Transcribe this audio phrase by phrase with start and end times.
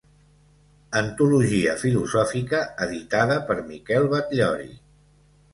[1.01, 4.71] Antologia filosòfica editada per Miquel Batllori.